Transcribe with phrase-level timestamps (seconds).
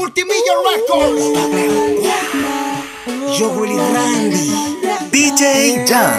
[0.00, 1.24] Multimillion Records.
[3.38, 4.48] Yo, Willy Randy.
[5.12, 6.16] DJ Dan.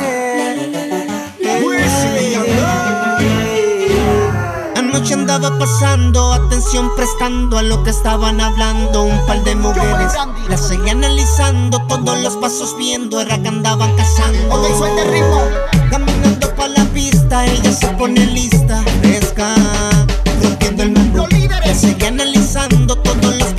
[4.76, 10.14] Anoche andaba pasando, atención prestando a lo que estaban hablando un par de mujeres.
[10.48, 14.58] Las seguía analizando, todos los pasos viendo, era que andaban cazando.
[14.58, 15.42] Ok, suelta ritmo.
[15.90, 18.84] Caminando pa' la pista, ella se pone lista.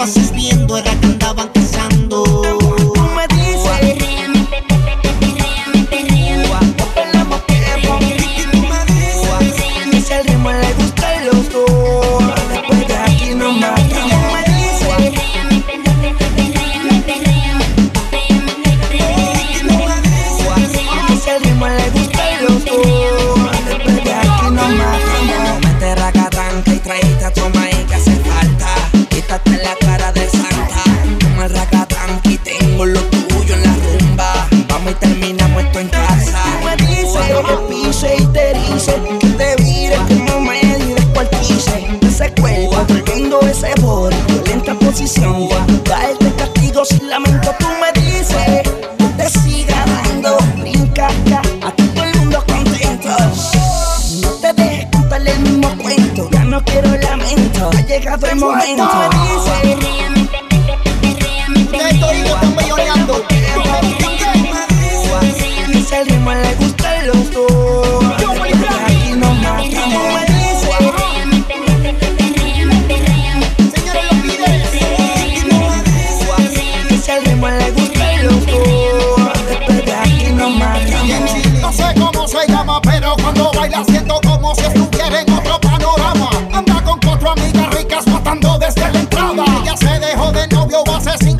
[0.02, 0.91] pases viendo era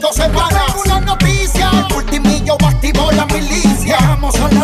[0.03, 0.75] 12 panas.
[0.84, 3.98] Una noticia, el ultimillo activó la milicia.
[4.00, 4.61] Vamos a la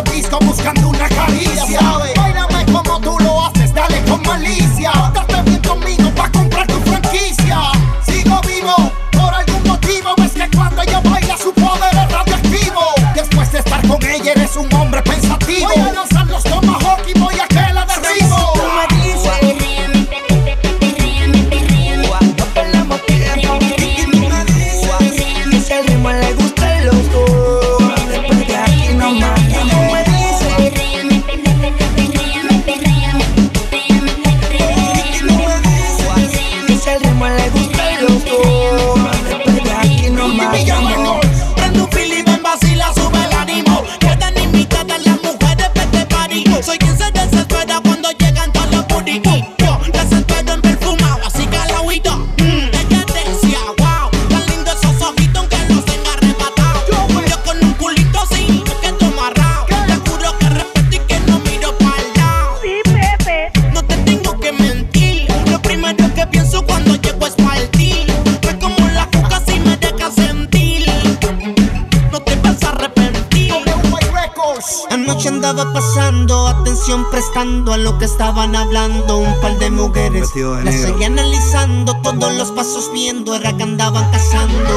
[77.39, 80.27] a lo que estaban hablando un par de mujeres.
[80.33, 84.69] De las seguía analizando, todos los pasos viendo, era que andaban cazando.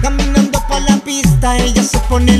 [0.00, 2.38] Caminando por la pista, ella se pone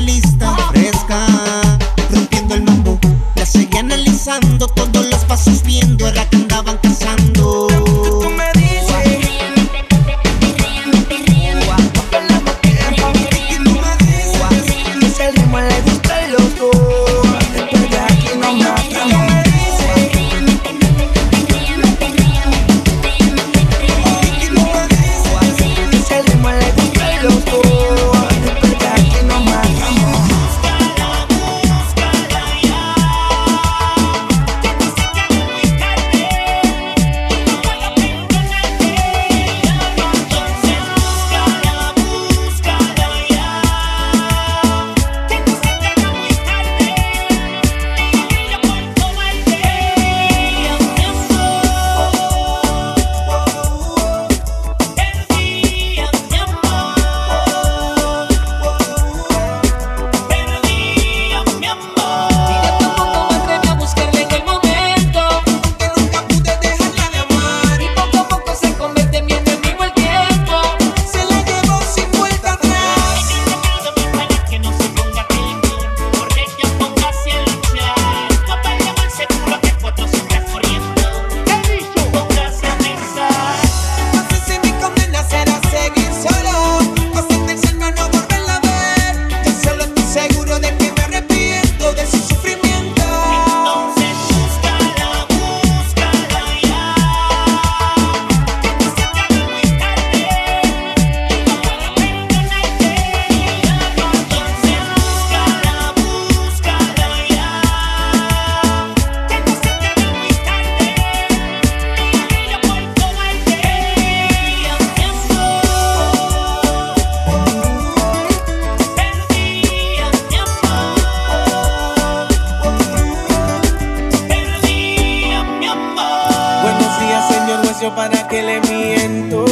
[127.94, 129.44] para que le miento.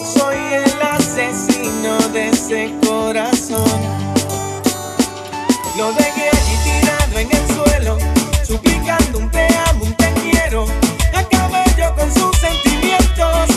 [0.00, 3.80] Soy el asesino de ese corazón.
[5.76, 7.98] Lo dejé allí tirado en el suelo,
[8.44, 10.66] suplicando un te amo, un te quiero.
[11.12, 13.51] Acabé yo con sus sentimientos.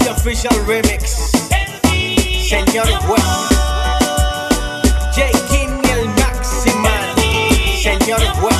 [0.00, 1.30] the official remix.
[2.48, 3.52] Señor West.
[5.14, 5.30] J.
[5.48, 7.14] King el Maximal.
[7.82, 8.59] Señor West.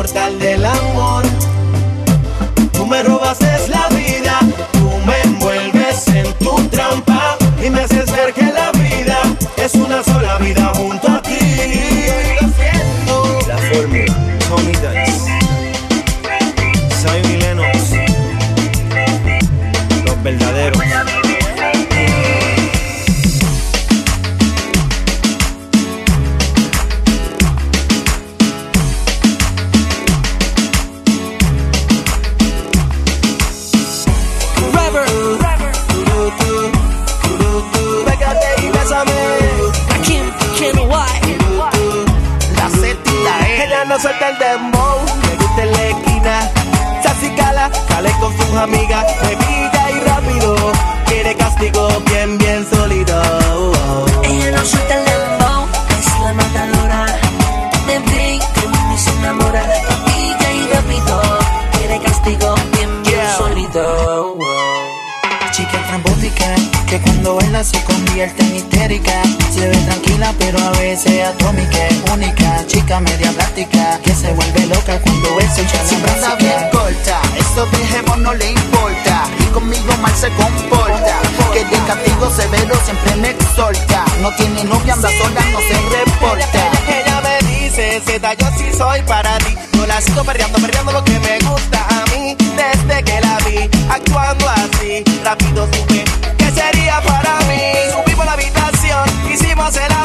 [0.00, 0.89] portal del amor.
[44.30, 46.50] el dembow, me gusta en la esquina.
[47.02, 50.56] Sassy Cala sale con sus amigas, me y rápido.
[51.06, 53.16] Quiere castigo bien, bien sólido.
[54.24, 55.66] Ella no suelta el dembow,
[55.98, 57.06] es la matadora.
[57.86, 58.62] De brinco
[58.94, 59.64] y se enamora,
[60.06, 61.22] me y rápido.
[61.78, 63.36] Quiere castigo bien, bien yeah.
[63.36, 64.38] sólido.
[65.50, 66.54] Chica trambótica,
[66.88, 69.22] que cuando baila se convierte en histérica.
[69.52, 69.99] Se ve tan
[70.38, 71.78] pero a veces atómica,
[72.12, 77.22] única, chica media plástica, que se vuelve loca cuando es escucha Siempre anda bien corta,
[77.38, 81.20] eso viejemos no le importa, y conmigo mal se comporta,
[81.54, 86.70] que de castigo severo siempre me exhorta, no tiene novia, anda sola, no se reporta.
[86.86, 91.02] Ella me dice, Z, yo sí soy para ti, yo la sigo perreando, perreando lo
[91.02, 96.04] que me gusta a mí, desde que la vi, actuando así, rápido supe,
[96.36, 99.99] que sería para mí, subimos la habitación, hicimos el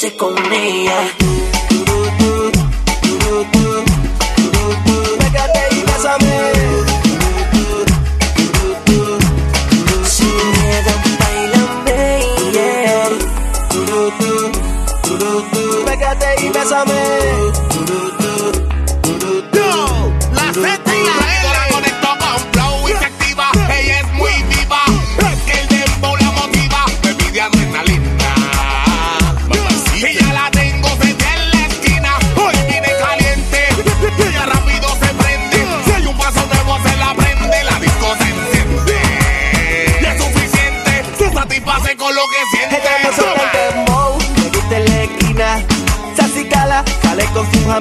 [0.00, 1.59] noche con ella.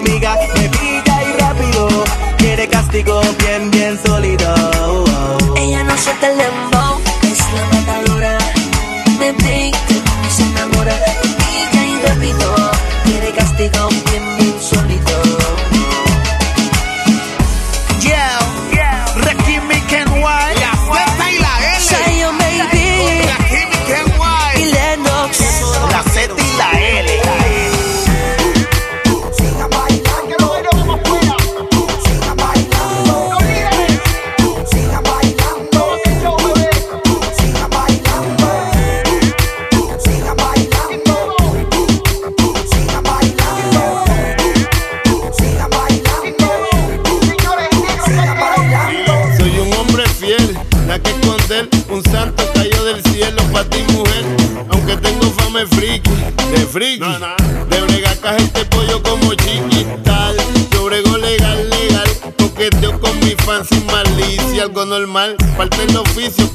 [0.09, 0.58] amiga.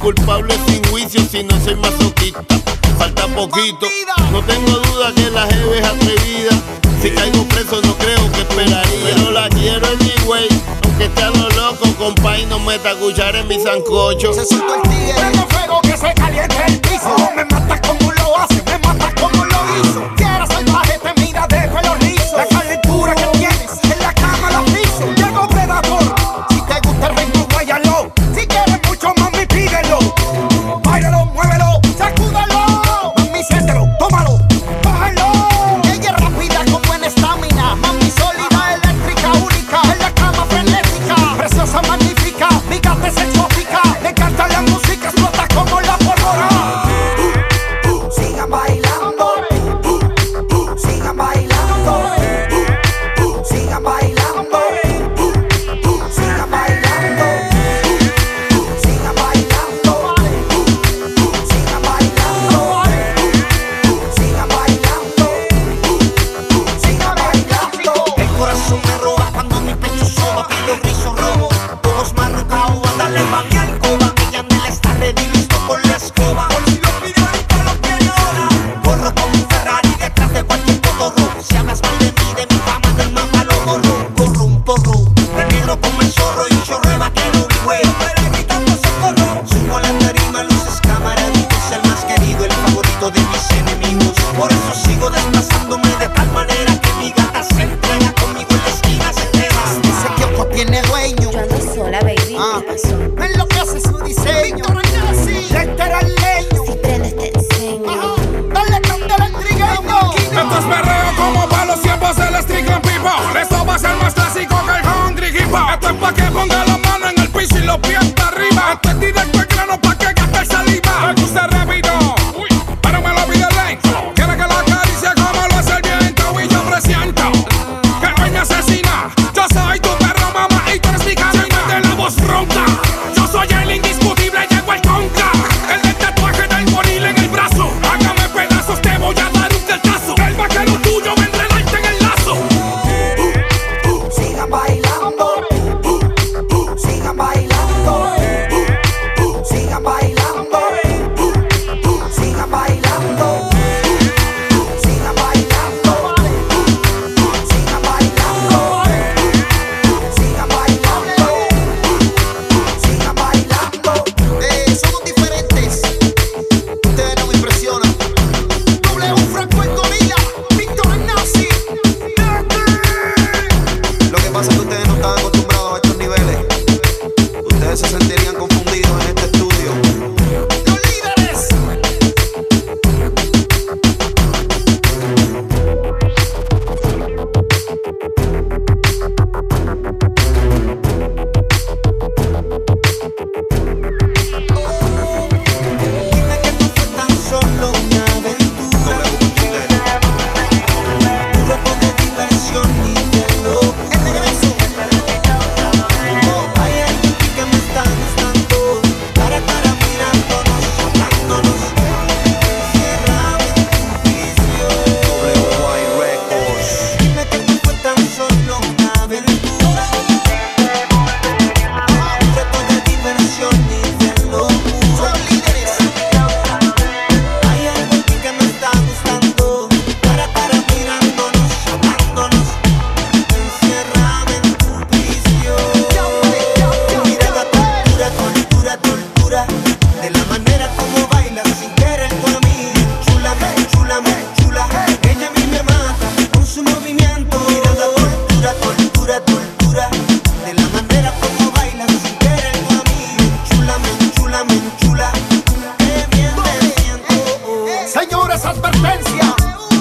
[0.05, 2.43] culpable sin juicio si no soy masoquista.
[2.99, 3.87] Falta poquito,
[4.31, 6.51] no tengo duda que la jeve es atrevida.
[7.01, 9.01] Si caigo preso no creo que esperaría.
[9.03, 10.49] Pero la quiero en mi güey,
[10.85, 14.35] aunque esté a loco, compa, y no meta cuchara en mi sancocho.
[14.35, 14.49] Se el
[15.49, 16.74] fuego que se caliente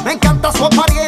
[0.05, 1.02] Me encanta su apariencia.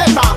[0.00, 0.29] sepa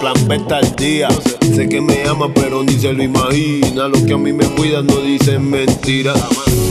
[0.00, 1.08] plan B está al día.
[1.54, 3.88] Sé que me ama, pero ni se lo imagina.
[3.88, 6.16] Los que a mí me cuidan no dicen mentiras.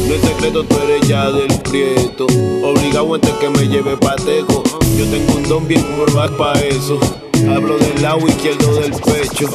[0.07, 2.25] No es secreto, tú eres ya del prieto.
[2.63, 4.63] Obligado antes que me lleve pateco.
[4.97, 6.99] Yo tengo un don bien morbac para eso.
[7.49, 9.47] Hablo del lado izquierdo del pecho.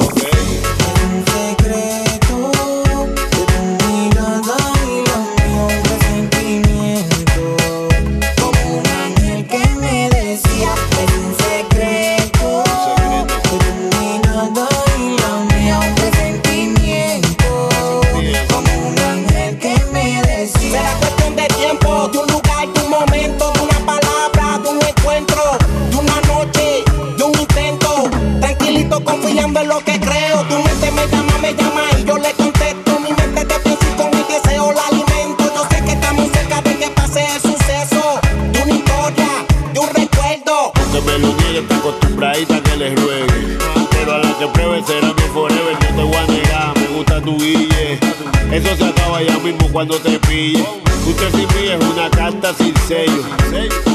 [49.85, 50.65] cuando te pille.
[51.05, 53.21] Usted si ríe es una carta sin sello.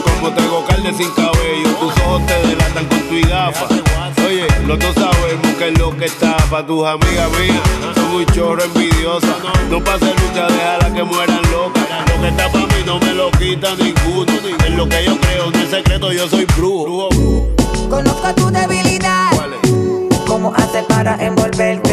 [0.04, 3.66] Como tengo carne sin cabello, tus ojos te delatan con tu gafa.
[4.26, 7.94] Oye, los dos sabemos que es lo que está para tus amigas mías.
[7.94, 9.34] Son un chorro envidiosa.
[9.70, 11.86] No pase lucha, déjala que mueran locas.
[12.06, 14.32] Lo que está para mí no me lo quita ninguno.
[14.66, 17.08] En lo que yo creo, no es secreto, yo soy brujo.
[17.88, 19.30] Conozco tu debilidad.
[20.26, 21.87] ¿Cómo haces para envolverte?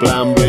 [0.00, 0.47] Plan B,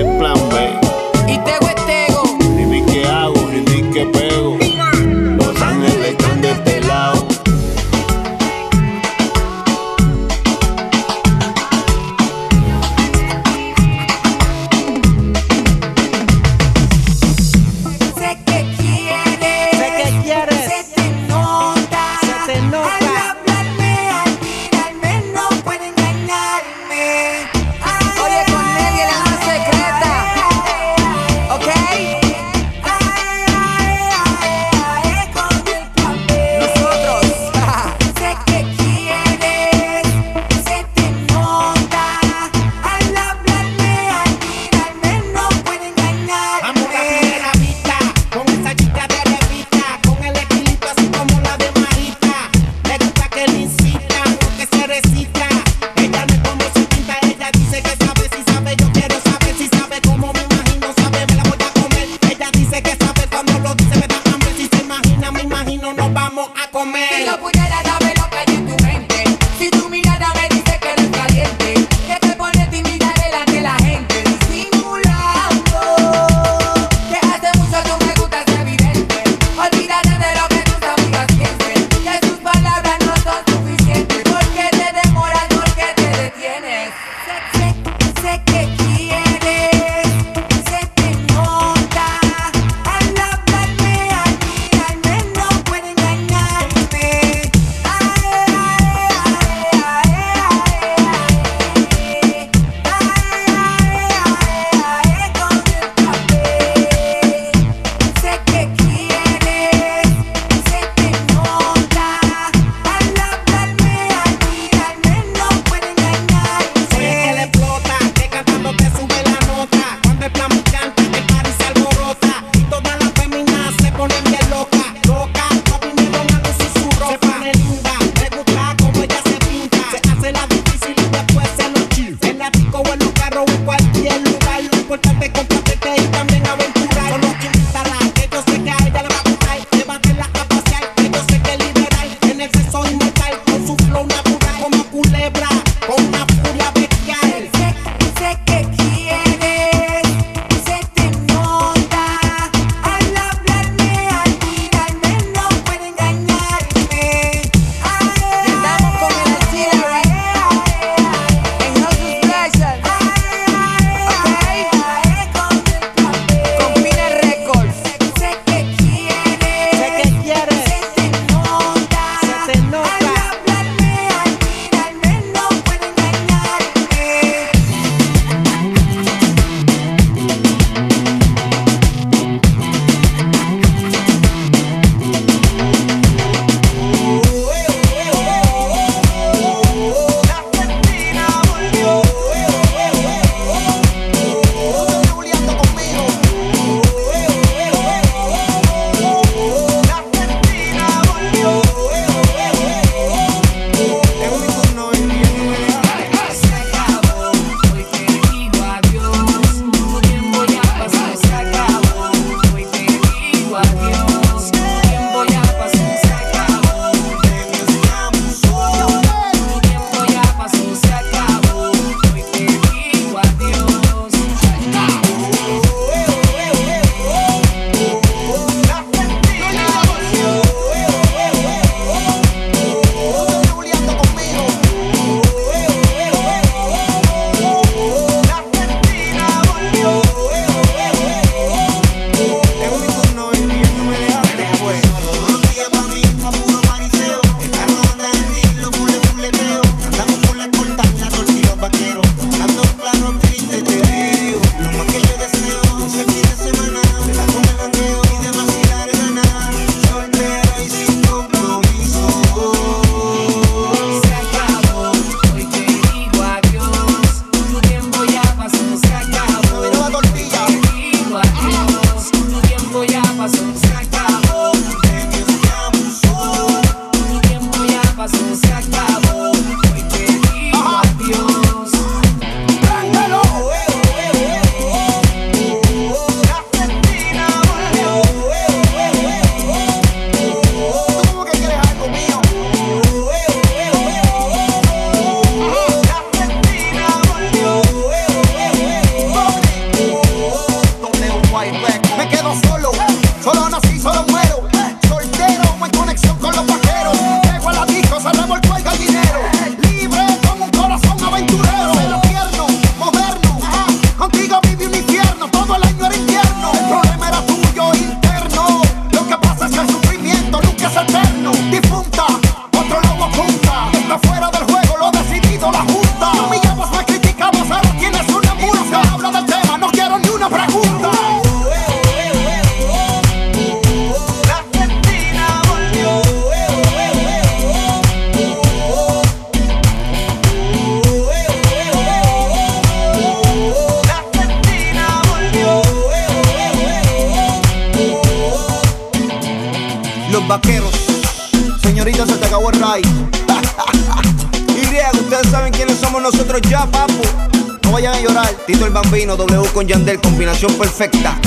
[358.46, 361.18] Tito el Bambino, W con Yandel, combinación perfecta.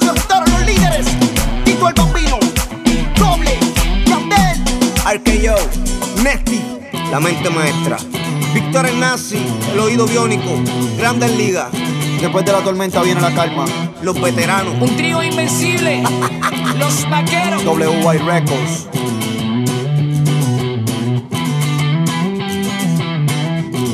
[0.00, 1.06] Se juntaron los líderes.
[1.64, 2.38] Tito el Bambino.
[3.16, 3.58] Doble.
[4.06, 4.62] Yandel.
[5.04, 6.60] RKO, Nesty,
[7.10, 7.96] la mente maestra.
[8.54, 10.60] Víctor el Nazi, el oído biónico.
[10.98, 11.70] Grandes Ligas.
[12.20, 13.64] Después de la tormenta viene la calma.
[14.02, 14.74] Los veteranos.
[14.80, 16.02] Un trío invencible.
[16.78, 17.64] Los vaqueros.
[17.64, 18.88] WY Records.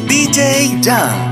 [0.08, 1.27] DJ Jam.